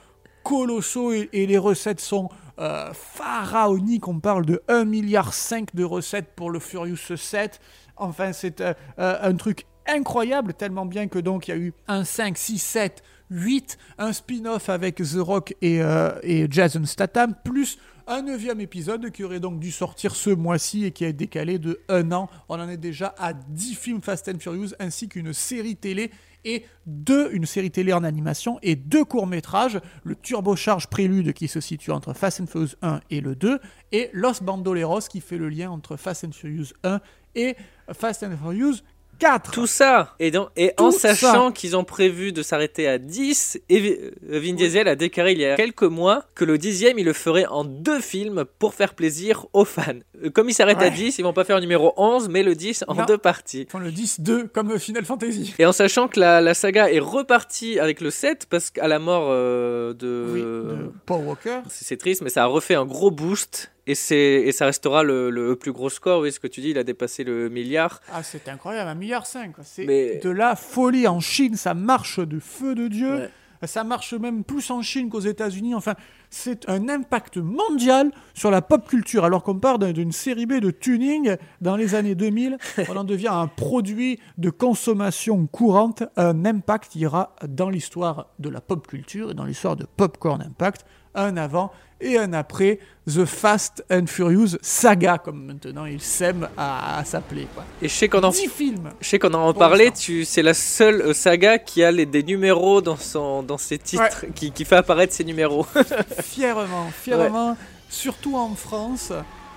[0.44, 4.06] colossaux et, les recettes sont euh, pharaoniques.
[4.06, 5.32] On parle de 1,5 milliard
[5.74, 7.60] de recettes pour le Furious 7.
[7.96, 11.72] Enfin, c'est euh, euh, un truc incroyable, tellement bien que donc il y a eu
[11.88, 15.80] un 5, 6, 7, 8, un spin-off avec The Rock et,
[16.22, 20.90] et Jason Statham, plus un neuvième épisode qui aurait donc dû sortir ce mois-ci et
[20.90, 22.28] qui a été décalé de un an.
[22.48, 26.10] On en est déjà à 10 films Fast and Furious ainsi qu'une série télé
[26.44, 31.60] et deux, une série télé en animation et deux courts-métrages, le Turbocharge Prélude qui se
[31.60, 33.58] situe entre Fast and Furious 1 et le 2
[33.92, 37.00] et Los Bandoleros qui fait le lien entre Fast and Furious 1
[37.34, 37.56] et
[37.92, 38.76] Fast and Furious
[39.18, 39.50] 4.
[39.52, 40.14] Tout ça.
[40.18, 44.00] Et, dans- et en sachant qu'ils ont prévu de s'arrêter à 10, et
[44.30, 47.12] euh, Vin Diesel a déclaré il y a quelques mois que le dixième, il le
[47.12, 49.82] ferait en deux films pour faire plaisir aux fans.
[50.24, 50.90] Euh, Comme il s'arrête à Ouais.
[50.90, 53.04] 10, ils vont pas faire le numéro 11, mais le 10 en Non.
[53.04, 53.66] deux parties.
[53.68, 55.54] Enfin, le 10-2 comme Final Fantasy.
[55.58, 58.98] Et en sachant que la, la saga est repartie avec le 7, parce qu'à la
[58.98, 60.26] mort euh, de...
[60.32, 61.60] Oui, de Paul Walker.
[61.68, 63.70] C'est triste, mais ça a refait un gros boost.
[63.86, 66.78] Et, et ça restera le, le plus gros score, oui, ce que tu dis, il
[66.78, 68.00] a dépassé le milliard.
[68.12, 69.52] Ah, c'est incroyable, un milliard cinq.
[69.62, 73.14] C'est Mais- de la folie en Chine, ça marche de feu de Dieu.
[73.16, 73.30] Ouais.
[73.66, 75.74] Ça marche même plus en Chine qu'aux États-Unis.
[75.74, 75.94] Enfin,
[76.28, 79.24] c'est un impact mondial sur la pop culture.
[79.24, 82.58] Alors qu'on part d'un- d'une série B de tuning dans les années 2000,
[82.90, 86.02] on en devient un produit de consommation courante.
[86.16, 90.84] Un impact ira dans l'histoire de la pop culture et dans l'histoire de Popcorn Impact.
[91.14, 96.98] Un avant et un après The Fast and Furious Saga, comme maintenant il s'aime à,
[96.98, 97.46] à s'appeler.
[97.80, 100.54] Et je sais qu'on en 10 films Je sais qu'on en parlait, tu, c'est la
[100.54, 104.64] seule euh, saga qui a les, des numéros dans, son, dans ses titres, qui, qui
[104.64, 105.66] fait apparaître ses numéros.
[106.20, 107.56] fièrement, fièrement,
[107.88, 109.12] surtout en France,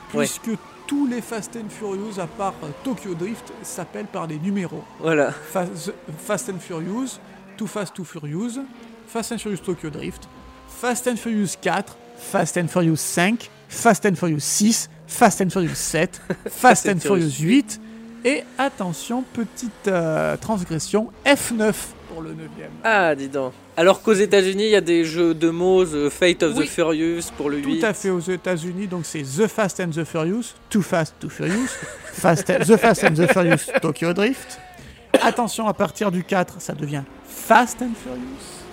[0.10, 0.52] puisque
[0.86, 4.84] tous les Fast and Furious, à part euh, Tokyo Drift, s'appellent par des numéros.
[5.00, 5.32] voilà.
[5.32, 5.66] Fa-
[6.26, 7.20] Fast and Furious,
[7.58, 8.60] Too Fast, Too Furious,
[9.08, 10.28] Fast and Furious Tokyo Drift,
[10.80, 11.74] Fast and Furious 4,
[12.18, 16.10] Fast and Furious 5, Fast and Furious 6, Fast and Furious 7,
[16.50, 17.80] Fast and Furious 8,
[18.26, 21.74] et attention, petite euh, transgression, F9
[22.10, 22.70] pour le 9ème.
[22.84, 23.54] Ah, dis donc.
[23.76, 26.66] Alors qu'aux États-Unis, il y a des jeux de mots, The Fate of Oui.
[26.66, 27.80] the Furious pour le 8.
[27.80, 31.30] Tout à fait aux États-Unis, donc c'est The Fast and the Furious, Too Fast, Too
[31.30, 31.70] Furious,
[32.14, 34.60] Fast and- The Fast and the Furious, Tokyo Drift.
[35.22, 38.64] Attention, à partir du 4, ça devient Fast and Furious.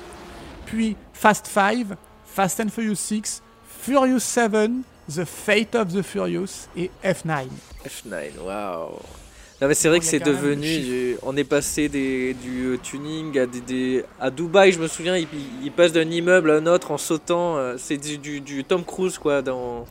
[0.67, 1.96] Puis Fast 5,
[2.27, 3.42] Fast and Furious 6,
[3.83, 7.46] Furious 7, The Fate of the Furious et F9.
[7.87, 8.98] F9, waouh.
[9.62, 13.38] Non mais c'est vrai que c'est devenu, du- on est passé des, du euh, tuning
[13.38, 15.29] à des, des- à Dubaï, je me souviens, il,
[15.62, 18.85] il passe d'un immeuble à un autre en sautant, euh, c'est du, du, du Tom
[18.85, 19.85] Cruise quoi dans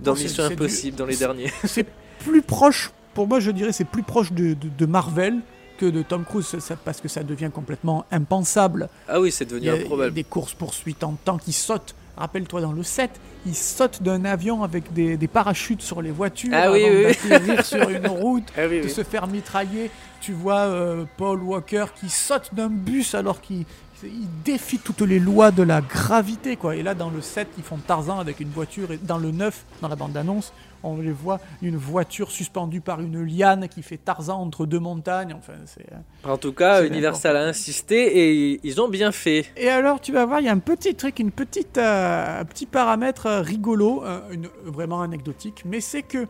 [0.00, 1.50] dans Mission Impossible dans les derniers.
[1.64, 1.86] C'est
[2.20, 5.40] plus proche, pour moi je dirais, c'est plus proche de, de- de Marvel
[5.76, 8.88] que de Tom Cruise, ça- parce que ça devient complètement impensable.
[9.08, 10.14] Ah oui, c'est Il devenu il improbable.
[10.14, 11.94] des courses-poursuites en temps qui sautent.
[12.16, 13.10] Rappelle-toi dans le 7,
[13.44, 16.84] ils sautent d'un avion avec des, des parachutes sur les voitures Ah oui,
[17.64, 19.90] sur une route, Ah oui, de se faire mitrailler.
[20.20, 23.64] Tu vois euh, Paul Walker qui saute d'un bus alors qu'il
[24.04, 26.56] il défie toutes les lois de la gravité.
[26.56, 26.76] quoi.
[26.76, 28.92] Et là, dans le 7, ils font Tarzan avec une voiture.
[28.92, 33.24] Et dans le 9, dans la bande-annonce, on les voit une voiture suspendue par une
[33.24, 35.32] liane qui fait Tarzan entre deux montagnes.
[35.36, 35.86] Enfin, c'est...
[36.28, 38.18] En tout cas, Universal a insisté
[38.52, 39.46] et ils ont bien fait.
[39.56, 42.44] Et alors, tu vas voir, il y a un petit truc, une petite, euh, un
[42.44, 46.26] petit paramètre euh, rigolo, euh, une- vraiment anecdotique, mais c'est que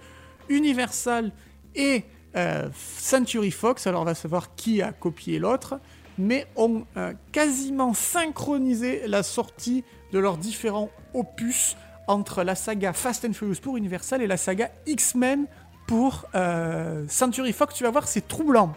[0.48, 1.32] Universal
[1.74, 2.04] et
[2.37, 5.80] euh, Century Fox, alors on va savoir qui a copié l'autre,
[6.18, 13.24] mais ont euh, quasiment synchronisé la sortie de leurs différents opus entre la saga Fast
[13.24, 15.46] and Furious pour Universal et la saga X-Men
[15.87, 17.74] pour euh, Century Fox.
[17.74, 18.74] Tu vas voir, c'est troublant.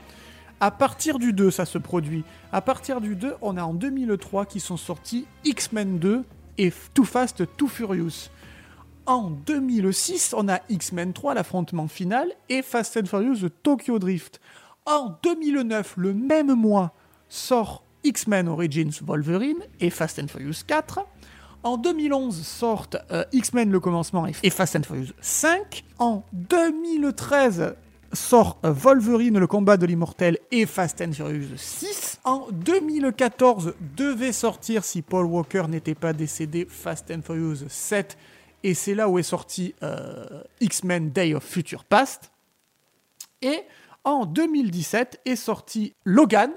[0.59, 2.23] À partir du 2, ça se produit.
[2.51, 6.23] À partir du 2, on a en 2003 qui sont sortis X-Men 2
[6.57, 8.29] et Too Fast, Too Furious.
[9.05, 14.41] En 2006, on a X-Men 3, l'affrontement final, et Fast and Furious Tokyo Drift.
[14.85, 16.93] En 2009, le même mois,
[17.29, 21.05] sort X-Men Origins Wolverine et Fast and Furious 4.
[21.63, 25.83] En 2011 sortent euh, X-Men le commencement et, Fast and Furious 5.
[25.99, 27.75] En 2013
[28.13, 32.19] sort euh, Wolverine le combat de l'immortel et Fast and Furious 6.
[32.23, 38.17] En 2014 devait sortir, si Paul Walker n'était pas décédé, Fast and Furious 7.
[38.63, 42.31] Et c'est là où est sorti euh, X-Men Day of Future Past.
[43.41, 43.61] Et
[44.03, 46.51] en 2017 est sorti Logan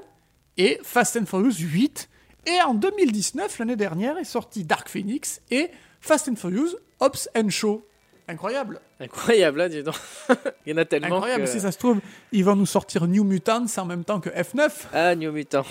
[0.60, 2.08] et Fast and Furious 8.
[2.46, 5.70] Et en 2019, l'année dernière, est sorti Dark Phoenix et
[6.00, 7.86] Fast and Furious Hobbs and Show.
[8.28, 8.80] Incroyable.
[9.00, 9.94] Incroyable, là, dis donc.
[10.66, 11.16] Il y en a tellement.
[11.16, 12.00] Incroyable, que- si ça se trouve,
[12.32, 14.70] ils vont nous sortir New Mutants en même temps que F9.
[14.92, 15.64] Ah, New Mutant.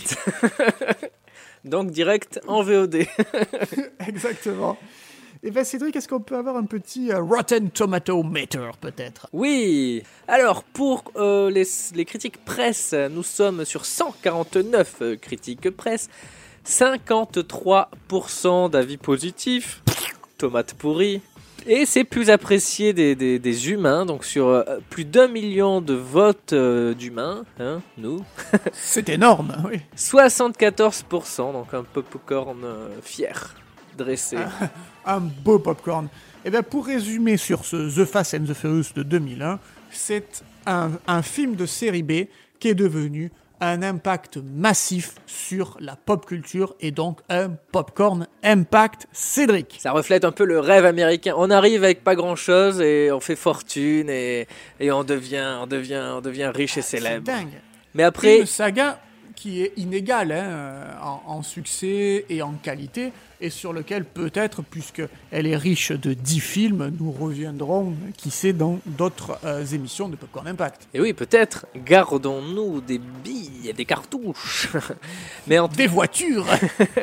[1.66, 3.06] Donc direct en VOD.
[4.08, 4.78] Exactement.
[5.42, 9.30] Et ben Cédric, est-ce qu'on peut avoir un petit euh, Rotten Tomato Meter peut-être?
[9.32, 10.04] Oui.
[10.28, 11.64] Alors pour euh, les,
[11.96, 16.10] les critiques presse, nous sommes sur 149 euh, critiques presse,
[16.68, 19.82] 53% d'avis positifs,
[20.38, 21.22] tomate pourrie.
[21.68, 26.54] Et c'est plus apprécié des, des- des humains, donc sur plus d'un million de votes
[26.54, 28.24] d'humains, hein, nous.
[28.74, 29.80] C'est énorme, oui.
[29.98, 32.66] 74%, donc un popcorn
[33.04, 33.56] fier,
[34.00, 34.38] dressé.
[35.06, 36.08] Un beau popcorn.
[36.44, 39.60] Et bien pour résumer sur ce The Fast and the Furious de 2001,
[39.92, 42.28] c'est un, un film de série B
[42.60, 43.32] qui est devenu
[43.62, 49.78] un impact massif sur la pop culture et donc un popcorn impact Cédric.
[49.82, 51.34] Ça reflète un peu le rêve américain.
[51.36, 54.48] On arrive avec pas grand chose et on fait fortune et,
[54.80, 57.26] et on, devient, on, devient, on devient riche et C'est célèbre.
[57.26, 57.60] dingue.
[57.96, 59.02] Mais après, Une saga
[59.40, 64.62] qui est inégale hein, euh, en, en succès et en qualité, et sur lequel peut-être,
[64.62, 70.10] puisque elle est riche de 10 films, nous reviendrons, qui sait, dans d'autres euh, émissions
[70.10, 70.90] de Popcorn Impact.
[70.94, 74.68] et oui, peut-être, gardons-nous des billes, des cartouches.
[75.48, 76.48] Mais en Des voitures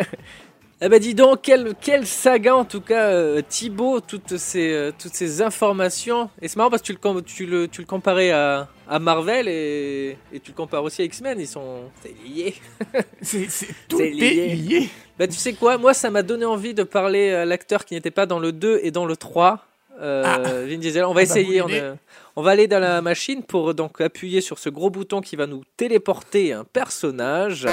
[0.83, 4.93] Eh ben dis donc, quelle, quelle saga en tout cas, euh, Thibaut, toutes ces, euh,
[4.97, 6.29] toutes ces informations.
[6.43, 9.49] Et c'est marrant parce que tu le, tu le, tu le comparais à, à Marvel
[9.49, 12.55] et, et tu le compares aussi à X-Men, ils sont c'est lié.
[13.23, 13.47] C'est
[13.89, 14.55] tout C'est est lié.
[14.55, 14.89] lié.
[15.19, 18.11] Bah tu sais quoi, moi ça m'a donné envie de parler à l'acteur qui n'était
[18.11, 19.65] pas dans le 2 et dans le 3.
[19.99, 21.05] Euh, Vin Diesel.
[21.05, 21.63] On va Ah bah, essayer.
[21.63, 21.95] On, euh,
[22.37, 25.47] on va aller dans la machine pour donc appuyer sur ce gros bouton qui va
[25.47, 27.67] nous téléporter un personnage.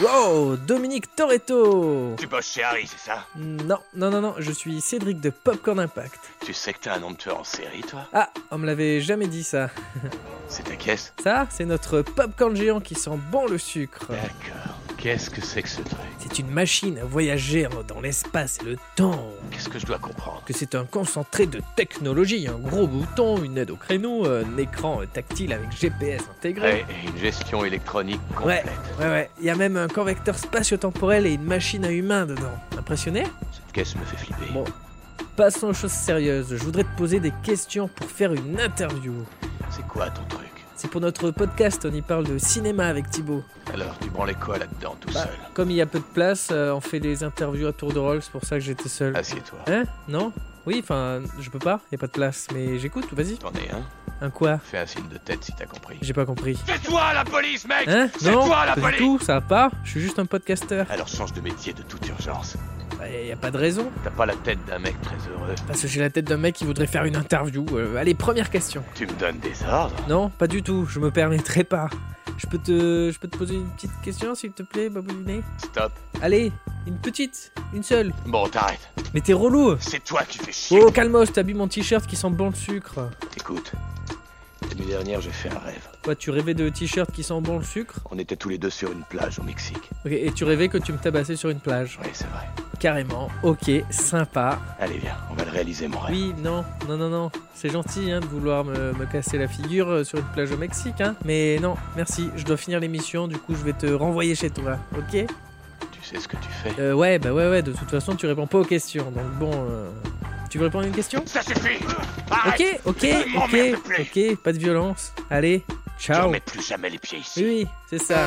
[0.00, 2.16] Wow, Dominique Toretto.
[2.18, 3.26] Tu bosses chez Harry, c'est ça?
[3.36, 6.20] Non, non, non, non, je suis Cédric de Popcorn Impact.
[6.44, 8.06] Tu sais que t'as un nom de tueur en série, toi?
[8.12, 9.70] Ah, on me l'avait jamais dit ça.
[10.48, 11.12] C'est ta caisse?
[11.22, 14.06] Ça, c'est notre popcorn géant qui sent bon le sucre.
[14.08, 14.76] D'accord.
[15.06, 16.00] Qu'est-ce que c'est que ce truc?
[16.18, 19.30] C'est une machine à voyager dans l'espace et le temps.
[19.52, 20.42] Qu'est-ce que je dois comprendre?
[20.44, 25.02] Que c'est un concentré de technologie, un gros bouton, une aide au créneau, un écran
[25.12, 26.68] tactile avec GPS intégré.
[26.72, 28.98] Ouais, et une gestion électronique Ouais, complète.
[28.98, 29.30] ouais, ouais.
[29.38, 32.58] Il y a même un convecteur spatio-temporel et une machine à humains dedans.
[32.76, 33.22] Impressionné?
[33.52, 34.50] Cette caisse me fait flipper.
[34.52, 34.64] Bon.
[35.36, 36.48] Passons aux choses sérieuses.
[36.56, 39.14] Je voudrais te poser des questions pour faire une interview.
[39.70, 40.48] C'est quoi ton truc?
[40.76, 43.42] C'est pour notre podcast, on y parle de cinéma avec Thibaut.
[43.72, 46.50] Alors, tu branlais quoi là-dedans, tout Bah, seul Comme il y a peu de place,
[46.52, 49.16] euh, on fait des interviews à tour de rôle, c'est pour ça que j'étais seul.
[49.16, 49.58] Assieds-toi.
[49.68, 49.84] Hein?
[50.06, 50.32] Non?
[50.66, 53.38] Oui, enfin, je peux pas, y a pas de place, mais j'écoute, vas-y.
[53.38, 53.82] T'en es un
[54.26, 54.58] Un quoi?
[54.58, 55.96] Fais un signe de tête si t'as compris.
[56.02, 56.58] J'ai pas compris.
[56.66, 58.08] C'est toi la police, mec Hein?
[58.18, 60.26] C'est Non toi la Pas police du tout, ça va pas, je suis juste un
[60.26, 60.86] podcasteur.
[60.90, 62.56] Alors change de métier de toute urgence.
[63.08, 65.54] Y a pas de raison, T'as pas la tête d'un mec très heureux.
[65.66, 67.64] parce que j'ai la tête d'un mec qui voudrait faire une interview.
[67.72, 68.82] Euh, allez, première question.
[68.94, 69.94] Tu me donnes des ordres?
[70.08, 71.88] Non, pas du tout, je me permettrai pas.
[72.38, 75.92] Je peux te, je peux te poser une petite question, s'il te plaît, Baboulinet Stop.
[76.20, 76.52] Allez,
[76.86, 78.12] une petite, une seule.
[78.26, 78.90] Bon, t'arrêtes.
[79.14, 80.78] Mais t'es relou C'est toi qui fais chier.
[80.82, 83.08] Oh, calmos, t'as bu mon t-shirt qui sent bon le sucre.
[83.38, 83.72] Écoute,
[84.70, 85.88] l'année dernière, j'ai fait un rêve.
[86.02, 88.00] Quoi, tu rêvais de t-shirt qui sent bon le sucre?
[88.10, 89.90] On était tous les deux sur une plage au Mexique.
[90.04, 91.98] Ok, et tu rêvais que tu me tabassais sur une plage?
[92.02, 92.46] Oui, c'est vrai.
[92.78, 94.58] Carrément, ok, sympa.
[94.78, 96.14] Allez, viens, on va le réaliser, mon rêve.
[96.14, 97.30] Oui, non, non, non, non.
[97.54, 100.58] C'est gentil hein, de vouloir me, me casser la figure euh, sur une plage au
[100.58, 101.16] Mexique, hein.
[101.24, 104.78] Mais non, merci, je dois finir l'émission, du coup je vais te renvoyer chez toi,
[104.96, 105.26] ok?
[105.92, 106.74] Tu sais ce que tu fais?
[106.78, 109.50] Euh, Ouais, bah ouais, ouais, de toute façon tu réponds pas aux questions, donc bon...
[109.52, 109.90] euh,
[110.50, 111.78] Tu veux répondre à une question Ça suffit
[112.46, 113.06] Ok, ok,
[113.36, 114.32] ok, plus.
[114.32, 115.12] ok, pas de violence.
[115.30, 115.62] Allez,
[115.98, 116.26] Je ciao.
[116.26, 117.42] remets plus jamais les pieds ici.
[117.44, 118.26] Oui, oui, c'est ça.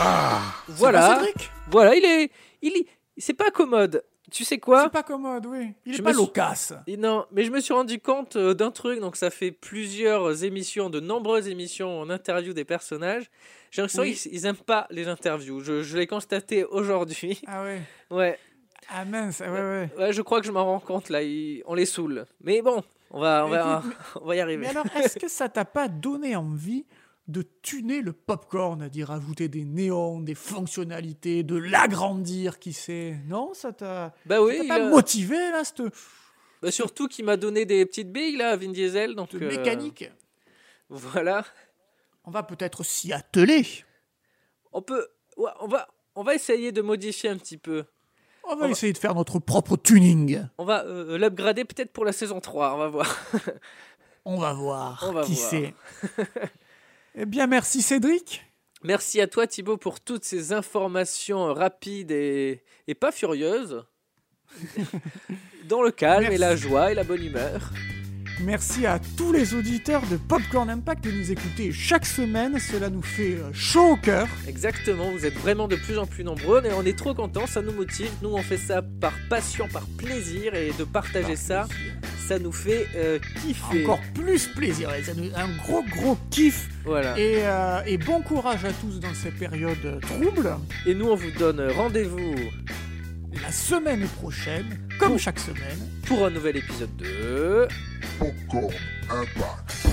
[0.00, 1.22] Ah Voilà.
[1.70, 2.30] Voilà, il est...
[2.62, 2.86] Il est...
[3.18, 4.02] C'est pas commode.
[4.30, 5.72] Tu sais quoi C'est pas commode, oui.
[5.86, 6.72] Il est Je pas suis- loquace.
[6.98, 10.90] Non, mais je me suis rendu compte euh, d'un truc, donc ça fait plusieurs émissions,
[10.90, 13.30] de nombreuses émissions en interview des personnages.
[13.70, 14.14] J'ai l'impression Oui.
[14.14, 15.60] qu'ils ils aiment pas les interviews.
[15.60, 17.40] Je, je l'ai constaté aujourd'hui.
[17.46, 17.80] Ah ouais.
[18.10, 18.38] Ouais,
[18.88, 19.90] Ah mince, ouais, ouais.
[19.98, 21.18] ouais, je crois que je m'en rends compte là.
[21.66, 22.24] On les saoule.
[22.40, 23.82] Mais bon, on va, on va,
[24.20, 24.66] on va y Mais arriver.
[24.66, 26.86] alors, est-ce que ça t'a pas donné envie
[27.28, 33.16] de tuner le popcorn, d'y rajouter des néons, des fonctionnalités, de l'agrandir, qui sait?
[33.26, 35.82] Non, ça t'a Bah ça oui, t'a il pas a- motivé, là, cette,
[36.62, 39.14] bah surtout qu'il m'a donné des petites billes là, Vin Diesel.
[39.16, 40.08] Donc cette euh, mécanique
[40.88, 41.44] Voilà.
[42.24, 43.64] On va peut-être s'y atteler.
[44.72, 45.06] On peut,
[45.36, 47.84] ouais, on va, on va essayer de modifier un petit peu.
[48.48, 50.46] On va essayer de faire notre propre tuning.
[50.58, 53.18] On va euh, l'upgrader peut-être pour la saison 3, on va voir.
[54.28, 55.04] On va voir.
[55.08, 55.50] On va qui voir.
[55.50, 55.74] sait.
[57.14, 58.44] eh bien, merci Cédric.
[58.82, 63.84] Merci à toi Thibaut pour toutes ces informations rapides et, et pas furieuses.
[65.68, 67.70] Dans le calme et la joie et la bonne humeur.
[68.40, 72.58] Merci à tous les auditeurs de Popcorn Impact de nous écouter chaque semaine.
[72.58, 74.28] Cela nous fait euh, chaud au cœur.
[74.46, 77.62] Exactement, vous êtes vraiment de plus en plus nombreux et on est trop contents, ça
[77.62, 78.10] nous motive.
[78.22, 81.66] Nous on fait ça par passion, par plaisir et de partager ça,
[82.28, 83.84] ça nous fait euh, kiffer.
[83.84, 84.92] Encore plus plaisir.
[84.94, 86.68] et ça nous- Un gros, gros kiff.
[86.84, 87.18] Voilà.
[87.18, 90.56] Et, euh, et bon courage à tous dans ces périodes troubles.
[90.86, 92.34] Et nous on vous donne rendez-vous
[93.42, 97.68] la semaine prochaine, comme chaque semaine, pour un nouvel épisode de
[98.18, 98.72] Popcorn
[99.10, 99.86] Impact.